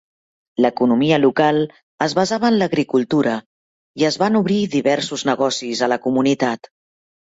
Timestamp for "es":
2.07-2.15, 4.09-4.17